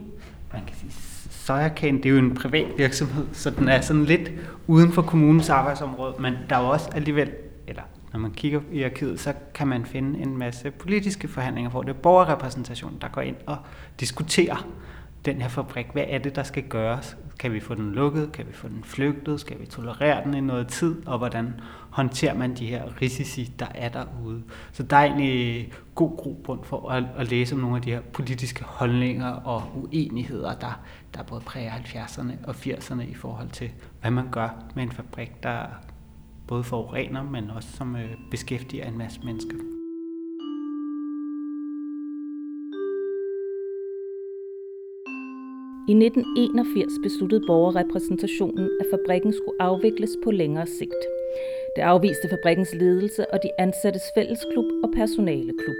Man 0.53 0.61
kan 0.67 0.75
sige, 0.75 0.91
Sojakagen, 1.29 1.97
det 1.97 2.05
er 2.05 2.09
jo 2.09 2.17
en 2.17 2.35
privat 2.35 2.67
virksomhed, 2.77 3.25
så 3.33 3.49
den 3.49 3.67
er 3.67 3.81
sådan 3.81 4.05
lidt 4.05 4.31
uden 4.67 4.91
for 4.91 5.01
kommunens 5.01 5.49
arbejdsområde, 5.49 6.13
men 6.19 6.33
der 6.49 6.55
er 6.55 6.61
jo 6.61 6.69
også 6.69 6.89
alligevel, 6.95 7.31
eller 7.67 7.81
når 8.13 8.19
man 8.19 8.31
kigger 8.31 8.61
i 8.71 8.83
arkivet, 8.83 9.19
så 9.19 9.33
kan 9.53 9.67
man 9.67 9.85
finde 9.85 10.19
en 10.19 10.37
masse 10.37 10.71
politiske 10.71 11.27
forhandlinger, 11.27 11.71
hvor 11.71 11.81
det 11.81 11.89
er 11.89 11.93
borgerrepræsentation, 11.93 12.97
der 13.01 13.07
går 13.07 13.21
ind 13.21 13.35
og 13.45 13.57
diskuterer 13.99 14.67
den 15.25 15.41
her 15.41 15.47
fabrik. 15.47 15.85
Hvad 15.93 16.03
er 16.07 16.17
det, 16.17 16.35
der 16.35 16.43
skal 16.43 16.63
gøres? 16.63 17.17
Kan 17.39 17.53
vi 17.53 17.59
få 17.59 17.75
den 17.75 17.91
lukket? 17.91 18.31
Kan 18.31 18.47
vi 18.47 18.53
få 18.53 18.67
den 18.67 18.83
flygtet? 18.83 19.39
Skal 19.39 19.59
vi 19.59 19.65
tolerere 19.65 20.23
den 20.23 20.33
i 20.33 20.41
noget 20.41 20.67
tid? 20.67 21.07
Og 21.07 21.17
hvordan 21.17 21.53
håndterer 21.89 22.33
man 22.33 22.55
de 22.55 22.65
her 22.65 23.01
risici, 23.01 23.53
der 23.59 23.67
er 23.75 23.89
derude? 23.89 24.43
Så 24.71 24.83
der 24.83 24.97
er 24.97 25.05
egentlig 25.05 25.71
god 25.95 26.17
grobund 26.17 26.63
for 26.63 26.89
at, 26.89 27.03
at 27.17 27.29
læse 27.29 27.55
om 27.55 27.61
nogle 27.61 27.75
af 27.75 27.81
de 27.81 27.91
her 27.91 28.01
politiske 28.01 28.63
holdninger 28.63 29.31
og 29.31 29.63
uenigheder, 29.75 30.53
der, 30.53 30.81
der 31.13 31.23
både 31.23 31.41
præger 31.41 31.71
70'erne 31.71 32.47
og 32.47 32.55
80'erne 32.55 33.01
i 33.01 33.13
forhold 33.13 33.49
til, 33.49 33.69
hvad 34.01 34.11
man 34.11 34.31
gør 34.31 34.49
med 34.75 34.83
en 34.83 34.91
fabrik, 34.91 35.43
der 35.43 35.65
både 36.47 36.63
forurener, 36.63 37.23
men 37.23 37.49
også 37.49 37.71
som 37.71 37.95
øh, 37.95 38.09
beskæftiger 38.31 38.85
en 38.85 38.97
masse 38.97 39.19
mennesker. 39.23 39.74
I 45.87 45.93
1981 45.93 46.99
besluttede 47.03 47.47
borgerrepræsentationen, 47.47 48.69
at 48.79 48.85
fabrikken 48.91 49.33
skulle 49.33 49.61
afvikles 49.61 50.09
på 50.23 50.31
længere 50.31 50.67
sigt. 50.67 51.03
Det 51.75 51.81
afviste 51.81 52.29
fabrikkens 52.29 52.73
ledelse 52.73 53.33
og 53.33 53.43
de 53.43 53.49
ansattes 53.59 54.03
fællesklub 54.15 54.65
og 54.83 54.89
personaleklub. 54.95 55.79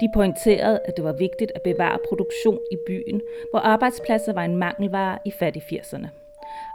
De 0.00 0.08
pointerede, 0.14 0.80
at 0.84 0.96
det 0.96 1.04
var 1.04 1.12
vigtigt 1.12 1.52
at 1.54 1.62
bevare 1.62 1.98
produktion 2.08 2.58
i 2.72 2.76
byen, 2.86 3.20
hvor 3.50 3.60
arbejdspladser 3.60 4.32
var 4.32 4.44
en 4.44 4.56
mangelvare 4.56 5.18
i 5.24 5.30
fattig 5.30 5.62
80'erne. 5.62 6.08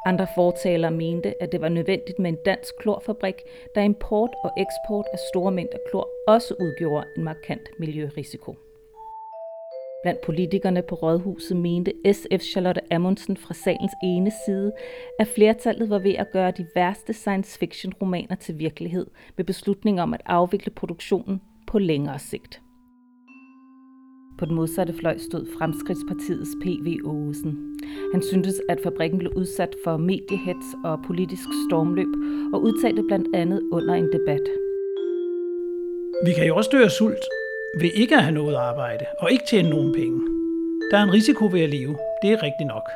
Andre 0.05 0.27
fortalere 0.35 0.91
mente, 0.91 1.43
at 1.43 1.51
det 1.51 1.61
var 1.61 1.69
nødvendigt 1.69 2.19
med 2.19 2.29
en 2.29 2.39
dansk 2.45 2.77
klorfabrik, 2.79 3.43
da 3.75 3.83
import 3.83 4.31
og 4.43 4.51
eksport 4.57 5.05
af 5.13 5.19
store 5.33 5.51
mængder 5.51 5.77
klor 5.89 6.09
også 6.27 6.53
udgjorde 6.59 7.07
en 7.17 7.23
markant 7.23 7.69
miljørisiko. 7.79 8.55
Blandt 10.07 10.21
politikerne 10.21 10.81
på 10.81 10.95
rådhuset 10.95 11.57
mente 11.57 11.93
SF 12.13 12.41
Charlotte 12.41 12.93
Amundsen 12.93 13.37
fra 13.37 13.53
salens 13.53 13.91
ene 14.03 14.31
side, 14.45 14.71
at 15.19 15.27
flertallet 15.27 15.89
var 15.89 15.99
ved 15.99 16.13
at 16.13 16.31
gøre 16.31 16.51
de 16.51 16.65
værste 16.75 17.13
science 17.13 17.59
fiction 17.59 17.93
romaner 18.01 18.35
til 18.35 18.59
virkelighed 18.59 19.07
med 19.37 19.45
beslutning 19.45 20.01
om 20.01 20.13
at 20.13 20.21
afvikle 20.25 20.71
produktionen 20.71 21.41
på 21.67 21.79
længere 21.79 22.19
sigt. 22.19 22.61
På 24.39 24.45
den 24.45 24.55
modsatte 24.55 24.93
fløj 24.93 25.17
stod 25.17 25.47
Fremskridtspartiets 25.57 26.51
P.V. 26.61 26.87
Aarhusen. 27.05 27.79
Han 28.13 28.21
syntes, 28.21 28.61
at 28.69 28.79
fabrikken 28.83 29.19
blev 29.19 29.31
udsat 29.35 29.75
for 29.83 29.97
mediehets 29.97 30.69
og 30.85 30.99
politisk 31.07 31.49
stormløb, 31.69 32.13
og 32.53 32.61
udtalte 32.61 33.03
blandt 33.07 33.35
andet 33.35 33.61
under 33.71 33.93
en 33.93 34.11
debat. 34.13 34.45
Vi 36.25 36.31
kan 36.33 36.47
jo 36.47 36.55
også 36.55 36.69
dø 36.73 36.83
af 36.83 36.91
sult, 36.91 37.25
ved 37.75 37.91
ikke 37.93 38.15
at 38.15 38.23
have 38.23 38.33
noget 38.33 38.55
arbejde 38.55 39.05
og 39.19 39.31
ikke 39.31 39.45
tjene 39.45 39.69
nogen 39.69 39.93
penge. 39.93 40.21
Der 40.91 40.97
er 40.97 41.03
en 41.03 41.13
risiko 41.13 41.45
ved 41.45 41.61
at 41.61 41.69
leve. 41.69 41.97
Det 42.21 42.31
er 42.31 42.43
rigtigt 42.43 42.67
nok. 42.67 42.89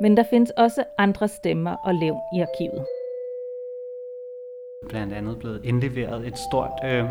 Men 0.00 0.16
der 0.16 0.24
findes 0.30 0.50
også 0.50 0.84
andre 0.98 1.28
stemmer 1.28 1.76
og 1.84 1.94
levn 1.94 2.20
i 2.36 2.40
arkivet. 2.40 2.86
Blandt 4.88 5.12
andet 5.12 5.38
blevet 5.38 5.64
indleveret 5.64 6.26
et 6.26 6.38
stort 6.38 6.70
øh, 6.84 7.04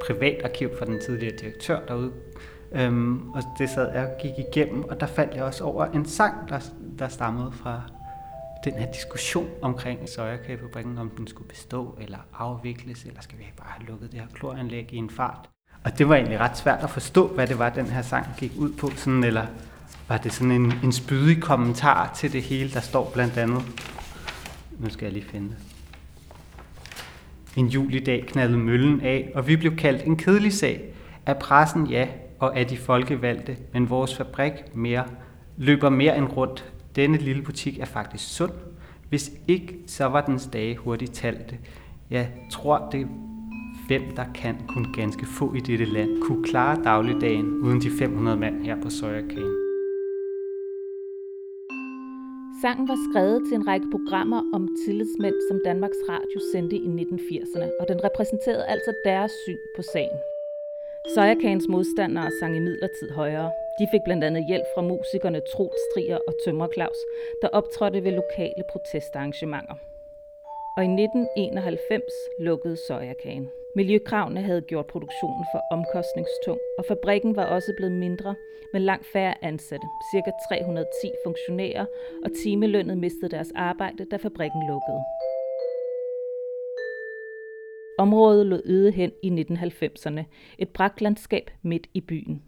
privat 0.00 0.44
arkiv 0.44 0.76
fra 0.78 0.84
den 0.84 1.00
tidligere 1.00 1.36
direktør 1.36 1.86
derude. 1.86 2.12
Øhm, 2.72 3.30
og 3.30 3.42
det 3.58 3.70
sad 3.70 3.92
jeg 3.92 4.06
og 4.06 4.18
gik 4.20 4.38
igennem, 4.38 4.84
og 4.84 5.00
der 5.00 5.06
faldt 5.06 5.34
jeg 5.34 5.44
også 5.44 5.64
over 5.64 5.84
en 5.84 6.06
sang, 6.06 6.48
der, 6.48 6.70
der 6.98 7.08
stammede 7.08 7.52
fra 7.52 7.82
den 8.64 8.72
her 8.72 8.92
diskussion 8.92 9.50
omkring 9.62 10.08
sojakagefabrikken, 10.08 10.98
om 10.98 11.10
den 11.10 11.26
skulle 11.26 11.48
bestå 11.48 11.98
eller 12.00 12.18
afvikles, 12.38 13.04
eller 13.04 13.20
skal 13.20 13.38
vi 13.38 13.44
bare 13.56 13.68
have 13.70 13.86
lukket 13.86 14.12
det 14.12 14.20
her 14.20 14.26
kloranlæg 14.34 14.88
i 14.92 14.96
en 14.96 15.10
fart. 15.10 15.48
Og 15.84 15.98
det 15.98 16.08
var 16.08 16.14
egentlig 16.14 16.40
ret 16.40 16.58
svært 16.58 16.82
at 16.82 16.90
forstå, 16.90 17.26
hvad 17.26 17.46
det 17.46 17.58
var, 17.58 17.70
den 17.70 17.86
her 17.86 18.02
sang 18.02 18.26
gik 18.38 18.52
ud 18.58 18.72
på, 18.72 18.90
sådan, 18.96 19.24
eller 19.24 19.46
var 20.08 20.16
det 20.16 20.32
sådan 20.32 20.52
en, 20.52 20.72
en 20.84 20.92
spydig 20.92 21.42
kommentar 21.42 22.12
til 22.14 22.32
det 22.32 22.42
hele, 22.42 22.70
der 22.70 22.80
står 22.80 23.10
blandt 23.14 23.36
andet. 23.36 23.62
Nu 24.78 24.90
skal 24.90 25.04
jeg 25.04 25.12
lige 25.12 25.24
finde 25.24 25.48
det. 25.48 25.56
En 27.56 27.66
julidag 27.66 28.24
knaldede 28.26 28.58
møllen 28.58 29.00
af, 29.00 29.32
og 29.34 29.46
vi 29.46 29.56
blev 29.56 29.76
kaldt 29.76 30.02
en 30.02 30.16
kedelig 30.16 30.52
sag. 30.52 30.94
Af 31.26 31.38
pressen 31.38 31.86
ja, 31.86 32.08
og 32.38 32.58
af 32.58 32.66
de 32.66 32.76
folkevalgte, 32.76 33.56
men 33.72 33.90
vores 33.90 34.16
fabrik 34.16 34.52
mere 34.74 35.04
løber 35.56 35.88
mere 35.88 36.18
end 36.18 36.26
rundt 36.26 36.72
denne 36.98 37.18
lille 37.18 37.42
butik 37.42 37.78
er 37.78 37.84
faktisk 37.84 38.36
sund. 38.36 38.52
Hvis 39.08 39.32
ikke, 39.48 39.78
så 39.86 40.04
var 40.04 40.20
dens 40.20 40.46
dage 40.52 40.76
hurtigt 40.76 41.14
talte. 41.14 41.58
Jeg 42.10 42.32
tror, 42.52 42.88
det 42.92 43.06
hvem 43.86 44.02
der 44.16 44.24
kan 44.34 44.56
kun 44.68 44.86
ganske 44.96 45.26
få 45.26 45.54
i 45.54 45.60
dette 45.60 45.84
land 45.84 46.22
kunne 46.22 46.44
klare 46.44 46.84
dagligdagen 46.84 47.46
uden 47.64 47.80
de 47.80 47.90
500 47.98 48.36
mand 48.36 48.64
her 48.64 48.76
på 48.82 48.90
Søjerkagen. 48.90 49.54
Sangen 52.62 52.88
var 52.88 52.98
skrevet 53.10 53.42
til 53.48 53.54
en 53.56 53.66
række 53.66 53.86
programmer 53.90 54.42
om 54.54 54.68
tillidsmænd, 54.84 55.34
som 55.48 55.60
Danmarks 55.64 56.02
Radio 56.08 56.38
sendte 56.52 56.76
i 56.76 56.88
1980'erne, 57.02 57.68
og 57.80 57.88
den 57.88 58.04
repræsenterede 58.04 58.66
altså 58.66 58.92
deres 59.04 59.32
syn 59.44 59.62
på 59.76 59.82
sagen. 59.92 60.18
Søjerkagens 61.14 61.66
modstandere 61.68 62.30
sang 62.40 62.56
i 62.56 62.60
midlertid 62.60 63.10
højere. 63.10 63.50
De 63.78 63.86
fik 63.92 64.00
blandt 64.04 64.24
andet 64.24 64.44
hjælp 64.46 64.64
fra 64.74 64.82
musikerne 64.82 65.40
Troel 65.40 65.78
Strier 65.90 66.18
og 66.28 66.34
Tømmer 66.44 66.68
Claus, 66.74 66.98
der 67.42 67.48
optrådte 67.48 68.04
ved 68.04 68.12
lokale 68.12 68.62
protestarrangementer. 68.70 69.74
Og 70.76 70.82
i 70.84 70.90
1991 71.02 72.02
lukkede 72.40 72.76
sojakagen. 72.86 73.48
Miljøkravene 73.76 74.42
havde 74.42 74.60
gjort 74.60 74.86
produktionen 74.86 75.44
for 75.52 75.60
omkostningstung, 75.70 76.58
og 76.78 76.84
fabrikken 76.84 77.36
var 77.36 77.44
også 77.44 77.72
blevet 77.76 77.92
mindre 77.92 78.34
med 78.72 78.80
langt 78.80 79.06
færre 79.06 79.44
ansatte, 79.44 79.86
ca. 80.10 80.32
310 80.48 81.10
funktionærer, 81.24 81.86
og 82.24 82.30
timelønnet 82.42 82.98
mistede 82.98 83.30
deres 83.30 83.52
arbejde, 83.56 84.04
da 84.10 84.16
fabrikken 84.16 84.62
lukkede. 84.68 85.02
Området 87.98 88.46
lå 88.46 88.60
øde 88.64 88.90
hen 88.90 89.12
i 89.22 89.30
1990'erne, 89.30 90.22
et 90.58 90.68
braklandskab 90.68 91.50
midt 91.62 91.86
i 91.94 92.00
byen. 92.00 92.42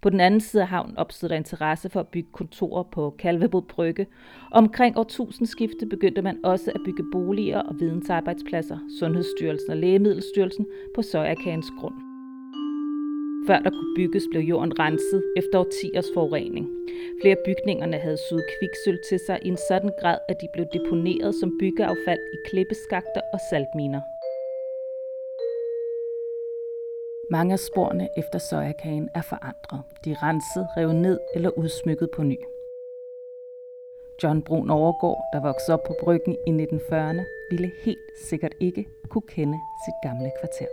På 0.00 0.10
den 0.10 0.20
anden 0.20 0.40
side 0.40 0.62
af 0.62 0.68
havnen 0.68 0.98
opstod 0.98 1.28
der 1.28 1.36
interesse 1.36 1.88
for 1.88 2.00
at 2.00 2.08
bygge 2.08 2.28
kontorer 2.32 2.82
på 2.82 3.14
Kalvebod 3.18 3.62
Brygge. 3.62 4.06
Omkring 4.50 4.98
årtusindskiftet 4.98 5.88
begyndte 5.88 6.22
man 6.22 6.44
også 6.44 6.70
at 6.74 6.80
bygge 6.84 7.04
boliger 7.12 7.58
og 7.60 7.80
vidensarbejdspladser, 7.80 8.78
Sundhedsstyrelsen 8.98 9.70
og 9.70 9.76
Lægemiddelstyrelsen 9.76 10.66
på 10.94 11.02
Søjakagens 11.02 11.70
grund. 11.80 11.94
Før 13.46 13.58
der 13.58 13.70
kunne 13.70 13.94
bygges, 13.96 14.24
blev 14.30 14.42
jorden 14.42 14.78
renset 14.78 15.22
efter 15.36 15.58
årtiers 15.58 16.06
forurening. 16.14 16.68
Flere 17.22 17.36
bygningerne 17.46 17.96
havde 17.96 18.18
suget 18.28 18.44
kviksøl 18.58 18.98
til 19.08 19.18
sig 19.26 19.38
i 19.42 19.48
en 19.48 19.58
sådan 19.68 19.92
grad, 20.00 20.18
at 20.28 20.36
de 20.40 20.48
blev 20.54 20.66
deponeret 20.72 21.34
som 21.34 21.58
byggeaffald 21.60 22.20
i 22.34 22.38
klippeskakter 22.48 23.20
og 23.32 23.38
saltminer. 23.50 24.00
Mange 27.32 27.52
af 27.52 27.58
sporene 27.58 28.08
efter 28.16 28.38
sojakagen 28.38 29.08
er 29.14 29.22
forandret. 29.22 29.82
De 30.04 30.10
er 30.10 30.22
renset, 30.22 30.68
revet 30.76 30.96
ned 30.96 31.18
eller 31.34 31.50
udsmykket 31.58 32.08
på 32.16 32.22
ny. 32.22 32.38
John 34.22 34.42
Brun 34.42 34.70
Overgaard, 34.70 35.22
der 35.32 35.40
voksede 35.40 35.74
op 35.74 35.84
på 35.86 35.94
bryggen 36.02 36.36
i 36.46 36.50
1940'erne, 36.50 37.22
ville 37.50 37.70
helt 37.84 38.10
sikkert 38.28 38.54
ikke 38.60 38.88
kunne 39.08 39.28
kende 39.28 39.58
sit 39.84 39.94
gamle 40.02 40.30
kvarter. 40.40 40.70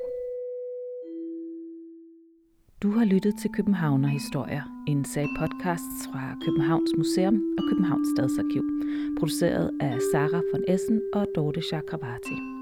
Du 2.83 2.91
har 2.91 3.05
lyttet 3.05 3.33
til 3.41 3.49
Københavner 3.57 4.07
Historier, 4.07 4.63
en 4.87 5.05
sag 5.05 5.27
podcasts 5.39 5.99
fra 6.11 6.35
Københavns 6.45 6.91
Museum 6.97 7.35
og 7.57 7.63
Københavns 7.69 8.07
Stadsarkiv, 8.15 8.63
produceret 9.19 9.71
af 9.81 9.97
Sara 10.11 10.41
von 10.51 10.63
Essen 10.67 11.01
og 11.13 11.27
Dorte 11.35 11.61
Chakravarti. 11.61 12.56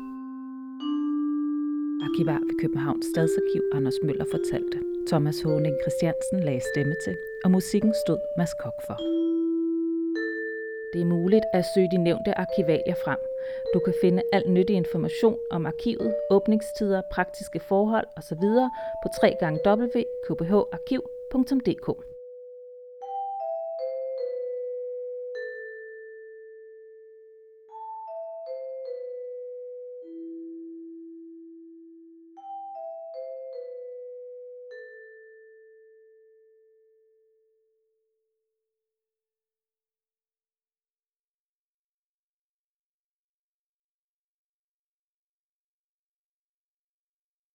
Arkivar 2.08 2.40
ved 2.48 2.56
Københavns 2.62 3.06
Stadsarkiv 3.06 3.62
Anders 3.74 4.00
Møller 4.04 4.26
fortalte. 4.32 4.78
Thomas 5.08 5.42
Håning 5.42 5.76
Christiansen 5.84 6.40
lagde 6.40 6.62
stemme 6.72 6.96
til, 7.06 7.16
og 7.44 7.52
musikken 7.52 7.94
stod 8.06 8.20
Mads 8.38 8.54
Kok 8.54 8.74
for. 8.88 8.98
Det 10.94 11.02
er 11.02 11.06
muligt 11.06 11.46
at 11.54 11.66
søge 11.74 11.92
de 11.92 11.98
nævnte 11.98 12.38
arkivalier 12.38 12.96
frem. 13.04 13.18
Du 13.74 13.80
kan 13.86 13.94
finde 14.02 14.22
al 14.34 14.50
nyttig 14.50 14.76
information 14.76 15.40
om 15.52 15.66
arkivet, 15.66 16.16
åbningstider, 16.30 17.02
praktiske 17.12 17.60
forhold 17.60 18.08
osv. 18.18 18.44
på 19.04 19.10
www.kbharkiv.dk. 19.22 22.15